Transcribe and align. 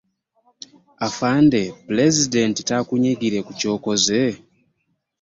Afande, 1.07 1.61
pulezidenti 1.85 2.59
taakunyiigire 2.69 3.39
ku 3.45 3.51
ky’okoze? 3.59 4.21